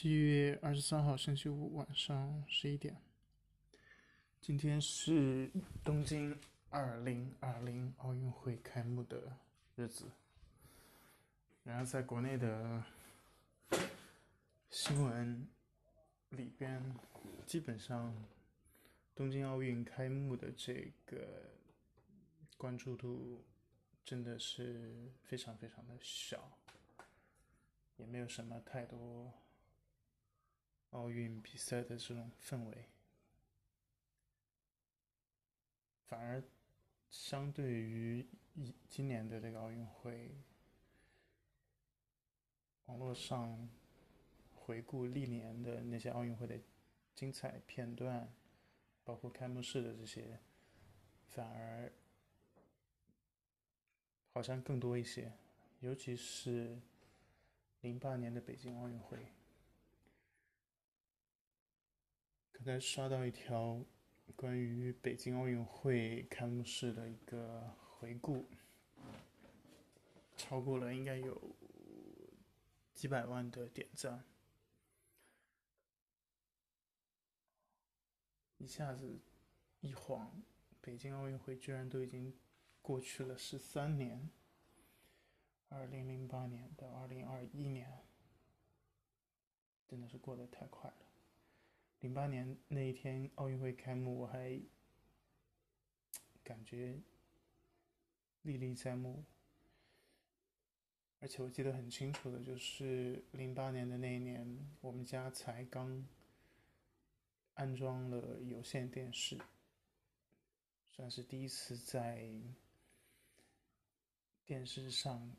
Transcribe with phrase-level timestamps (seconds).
[0.00, 2.96] 七月二十三号星期五晚上十一点，
[4.40, 5.50] 今天是
[5.82, 6.38] 东京
[6.70, 9.36] 二零二零奥运会开幕的
[9.74, 10.12] 日子。
[11.64, 12.84] 然后在国内的
[14.70, 15.48] 新闻
[16.28, 16.80] 里边，
[17.44, 18.14] 基本上
[19.16, 21.50] 东京奥运开幕的这个
[22.56, 23.44] 关注度
[24.04, 26.56] 真的是非常非常的小，
[27.96, 29.34] 也没有什么太多。
[30.90, 32.86] 奥运比赛的这种氛围，
[36.06, 36.42] 反而
[37.10, 38.26] 相对于
[38.88, 40.34] 今年的这个奥运会，
[42.86, 43.68] 网络上
[44.54, 46.58] 回顾历年的那些奥运会的
[47.14, 48.32] 精彩片段，
[49.04, 50.40] 包括开幕式的这些，
[51.28, 51.92] 反而
[54.32, 55.32] 好像更多一些，
[55.80, 56.80] 尤其是
[57.82, 59.18] 零八年的北京奥运会。
[62.58, 63.80] 刚才刷到一条
[64.34, 68.44] 关于北京奥运会开幕式的一个回顾，
[70.36, 71.40] 超过了应该有
[72.92, 74.24] 几百万的点赞，
[78.58, 79.20] 一下子
[79.80, 80.42] 一晃，
[80.80, 82.36] 北京奥运会居然都已经
[82.82, 84.28] 过去了十三年，
[85.68, 88.04] 二零零八年到二零二一年，
[89.86, 91.07] 真的是过得太快了。
[92.00, 94.60] 零八年那一天奥运会开幕，我还
[96.44, 97.00] 感觉
[98.42, 99.24] 历历在目，
[101.18, 106.06] 而且我记得很清楚的就是零八年的那一年，我们家才刚
[107.54, 109.36] 安装了有线电视，
[110.86, 112.30] 算是第一次在
[114.46, 115.34] 电视上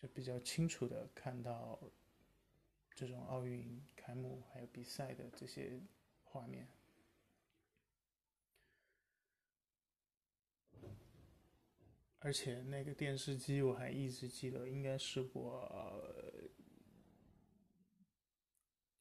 [0.00, 1.80] 就比较清楚的看到。
[2.94, 5.80] 这种奥运开幕还有比赛的这些
[6.22, 6.68] 画面，
[12.20, 16.50] 而且那个电视机我还一直记得，应该是我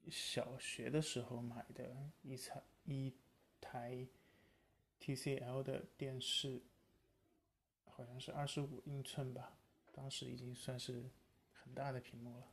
[0.09, 3.15] 小学的时候买的一台一
[3.61, 4.07] 台
[4.99, 6.63] TCL 的电视，
[7.85, 9.57] 好像是二十五英寸吧，
[9.91, 11.11] 当时已经算是
[11.51, 12.52] 很大的屏幕了。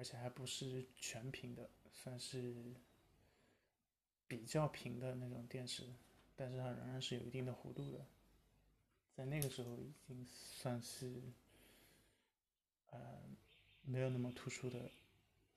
[0.00, 2.54] 而且还不是全屏的，算是
[4.26, 5.84] 比较平的那种电视，
[6.34, 8.06] 但是它仍然是有一定的弧度的，
[9.14, 11.20] 在那个时候已经算是，
[12.86, 13.20] 呃，
[13.82, 14.90] 没有那么突出的，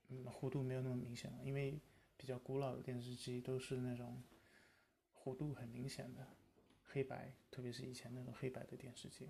[0.10, 1.80] 嗯，弧度没有那么明显了，因为
[2.18, 4.22] 比较古老的电视机都是那种
[5.24, 6.28] 弧度很明显的
[6.84, 9.26] 黑白，特别是以前那种黑白的电视机。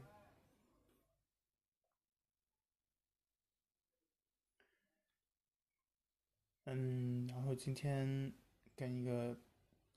[6.65, 8.31] 嗯，然后今天
[8.73, 9.37] 跟一个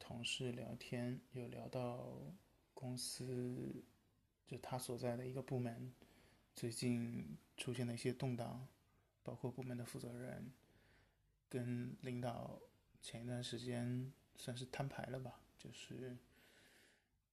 [0.00, 2.20] 同事聊天，有聊到
[2.74, 3.84] 公司，
[4.48, 5.94] 就他所在的一个部门
[6.56, 8.66] 最近出现了一些动荡，
[9.22, 10.52] 包括部门的负责人
[11.48, 12.60] 跟领导
[13.00, 16.18] 前一段时间算是摊牌了吧，就是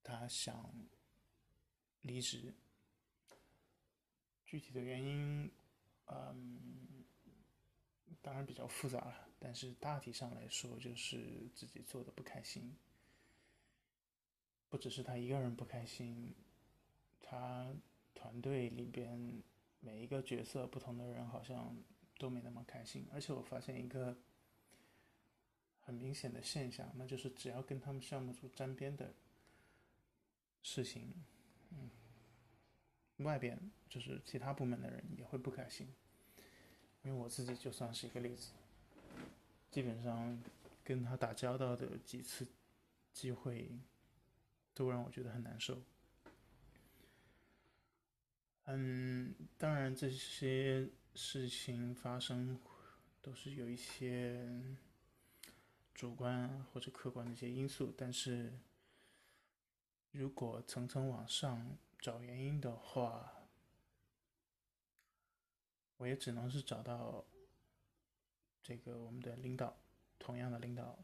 [0.03, 0.72] 他想
[2.01, 2.53] 离职，
[4.45, 5.51] 具体的原因，
[6.05, 6.83] 嗯。
[8.22, 12.75] 当然比较复杂了，但是大体上来说，就是自己做的不开心。
[14.69, 16.34] 不只是他一个人不开心，
[17.22, 17.74] 他
[18.16, 19.44] 团队里边
[19.80, 21.75] 每一个角色不同的人好像
[22.18, 23.08] 都没那么开心。
[23.12, 24.18] 而且我发现一个
[25.81, 29.14] 很明显的现象，那就是只要跟他们项目组沾边的
[30.62, 31.14] 事情，
[31.72, 31.90] 嗯，
[33.18, 33.59] 外边
[33.90, 35.94] 就是其他部门的人也会不开心。
[37.03, 38.52] 因为我自己就算是一个例子，
[39.69, 40.41] 基本上
[40.84, 42.47] 跟他打交道的几次
[43.12, 43.69] 机会，
[44.74, 45.81] 都让我觉得很难受。
[48.66, 52.58] 嗯，当然这些事情发生
[53.22, 54.49] 都是有一些
[55.94, 58.53] 主观或者客观的一些因素，但是
[60.11, 63.42] 如果层层往上找原因的话，
[66.03, 67.23] 我也只能是找到
[68.61, 69.73] 这个我们的领导，
[70.20, 71.00] 同样的领导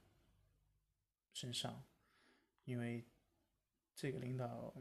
[1.32, 1.82] 身上，
[2.66, 3.06] 因为
[3.96, 4.76] 这个领导，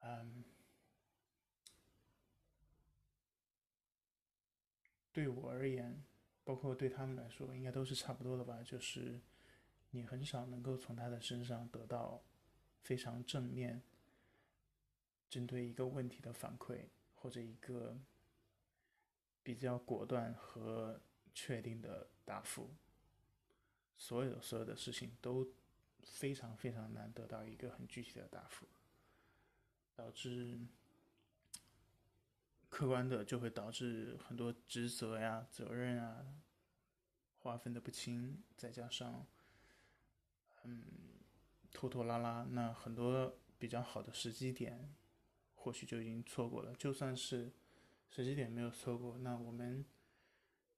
[0.00, 0.44] 嗯，
[5.12, 6.02] 对我而言，
[6.42, 8.60] 包括对他们来说，应该都是差不多的吧。
[8.64, 9.20] 就是
[9.90, 12.20] 你很少能够从他的身上得到
[12.82, 13.80] 非常正面
[15.30, 16.88] 针对一个问题的反馈。
[17.22, 17.96] 或者一个
[19.44, 21.00] 比较果断和
[21.32, 22.74] 确定的答复。
[23.96, 25.48] 所有所有的事情都
[26.02, 28.66] 非常非常难得到一个很具体的答复，
[29.94, 30.58] 导致
[32.68, 36.42] 客观的就会导致很多职责呀、责任啊
[37.38, 39.24] 划分的不清，再加上
[40.64, 40.82] 嗯
[41.70, 44.92] 拖拖拉拉，那很多比较好的时机点
[45.62, 46.74] 或许就已经错过了。
[46.76, 47.50] 就算是
[48.10, 49.84] 时机点没有错过，那我们。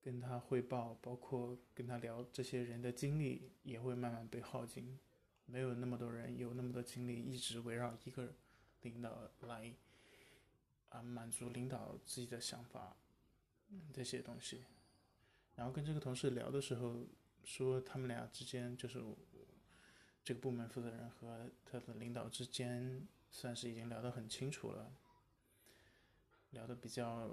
[0.04, 4.98] 跟他汇报，包括跟他聊这些人的经历，也会慢慢被耗尽。
[5.46, 8.34] 没有那么多人有那么多精力一直围绕一个
[8.82, 9.72] 领导来
[10.90, 12.94] 啊满足领导自己的想法
[13.94, 14.64] 这些东西。
[15.56, 17.06] 然后跟这个同事聊的时候，
[17.42, 19.02] 说他们俩之间就是
[20.22, 24.92] 这个部门负责人和他的领导之间算是已经聊得很清楚了，
[26.50, 27.28] 聊得比较。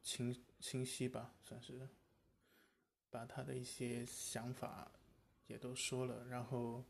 [0.00, 1.86] 清清晰吧，算是
[3.10, 4.90] 把他的一些想法
[5.46, 6.24] 也都说了。
[6.24, 6.82] 然后，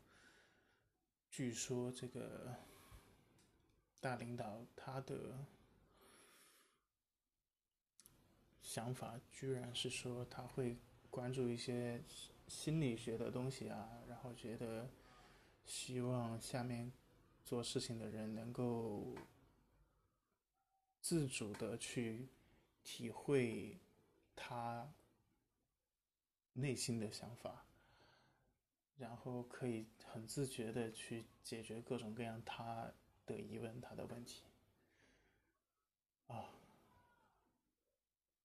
[1.29, 2.55] 据说这个
[3.99, 5.45] 大领导他的
[8.61, 10.77] 想法居然是说他会
[11.09, 12.01] 关注一些
[12.47, 14.89] 心理学的东西啊，然后觉得
[15.69, 16.91] 希望下面
[17.45, 19.15] 做事情的人能够
[20.99, 22.27] 自主的去。
[22.81, 23.77] 体会
[24.35, 24.91] 他
[26.53, 27.65] 内心的想法，
[28.97, 32.91] 然后可以很自觉的去解决各种各样他
[33.27, 34.41] 的疑问、他的问题。
[36.27, 36.49] 啊，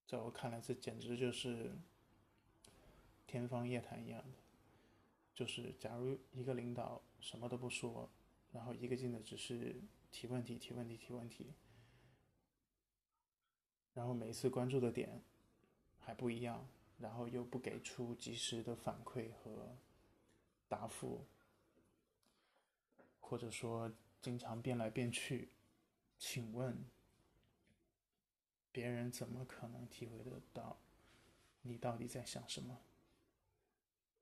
[0.05, 1.71] 在我看来，这简直就是
[3.25, 4.37] 天方夜谭一样的。
[5.35, 8.09] 就是假如一个领导什么都不说，
[8.53, 9.75] 然后一个劲的只是
[10.11, 11.53] 提问题、提问题、提问题。
[13.93, 15.21] 然后每一次关注的点
[15.99, 16.65] 还不一样，
[16.99, 19.75] 然后又不给出及时的反馈和
[20.67, 21.25] 答复，
[23.19, 23.91] 或者说
[24.21, 25.49] 经常变来变去，
[26.17, 26.85] 请问
[28.71, 30.77] 别人怎么可能体会得到
[31.61, 32.79] 你到底在想什么？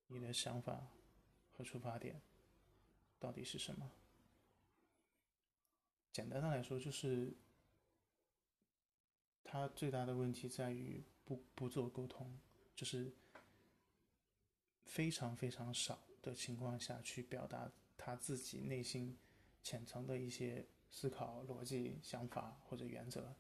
[0.07, 0.87] 你的想法
[1.53, 2.21] 和出发点
[3.19, 3.91] 到底是什么？
[6.11, 7.33] 简单的来说就是。
[9.45, 12.39] 他最大的问题在于不不做沟通，
[12.75, 13.13] 就是
[14.83, 19.15] 非常非常少的情况下去表达他自己内心
[19.61, 23.35] 浅层的一些思考逻辑、想法或者原则，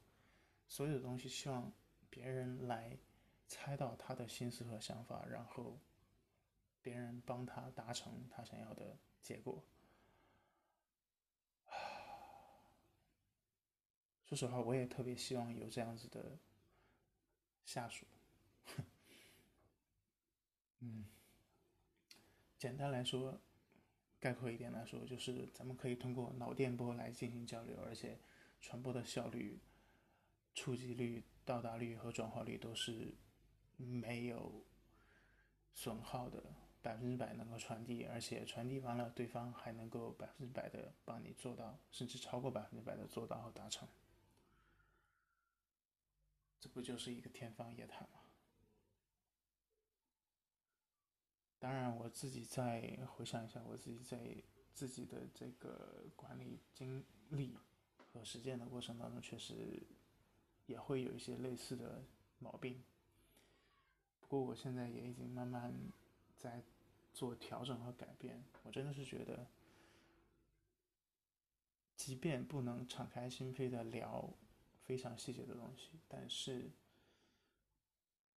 [0.67, 1.73] 所有的东西希望
[2.11, 2.95] 别人来
[3.47, 5.79] 猜到他的心思和想法，然后
[6.83, 9.63] 别人帮他达成他想要的结果。
[14.27, 16.37] 说实话，我也特别希望有这样子的
[17.65, 18.05] 下属。
[20.79, 21.05] 嗯，
[22.57, 23.39] 简单来说，
[24.19, 28.19] 概括一点来说，就是咱们可以通过脑电波来进行交流，而且
[28.59, 29.61] 传播的效率、
[30.53, 33.15] 触及率、到达率和转化率都是
[33.77, 34.65] 没有
[35.73, 36.43] 损耗的，
[36.83, 43.87] 百分之百能够传递，而且传递完了，对方还能够百分之百的帮你做到，甚至超过百分之百的做到和达成。
[46.59, 48.19] 这不就是一个天方夜谭吗？
[51.57, 57.57] 当然，我自己再回想一下，我自己在自己的这个管理经历
[57.97, 59.81] 和实践的过程当中，确实
[60.65, 62.03] 也会有一些类似的
[62.39, 62.83] 毛病。
[64.19, 65.73] 不过，我现在也已经慢慢
[66.43, 66.61] 在
[67.13, 68.43] 做调整和改变。
[68.63, 69.47] 我真的是觉得，
[71.95, 74.33] 即便不能敞开心扉的聊。
[74.85, 76.69] 非常细节的东西，但是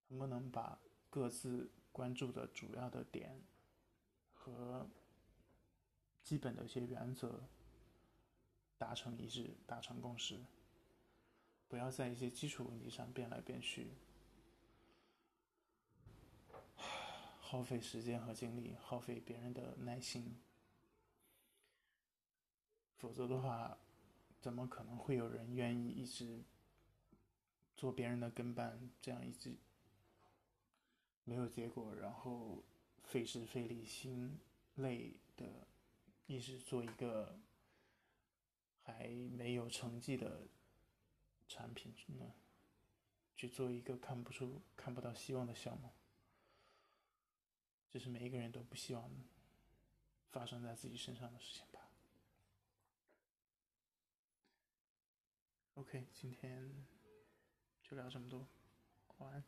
[0.06, 3.42] 能不能把各自关注的主要的点
[4.32, 4.88] 和
[6.22, 7.42] 基本的一些原则
[8.78, 10.38] 达成一致、达成共识，
[11.66, 13.88] 不要在一些基础问题上变来变去，
[17.46, 20.36] 耗费时间和精力，耗费别人的耐心，
[22.96, 23.78] 否则的话。
[24.38, 26.44] 怎么可能会有人愿意一直
[27.74, 29.56] 做别人的跟班，这样一直
[31.24, 32.62] 没有结果，然后
[33.02, 34.38] 费时费力、心
[34.76, 35.66] 累的，
[36.26, 37.40] 一直做一个
[38.84, 40.46] 还没有成绩的
[41.48, 42.34] 产品呢？
[43.34, 45.90] 去做一个看不出、看不到希望的项目，
[47.96, 49.10] 这是每一个人都不希望
[50.30, 51.80] 发生在自己身上的事情吧。
[55.76, 56.70] OK，今天
[57.82, 58.46] 就聊这么多，
[59.16, 59.42] 晚安。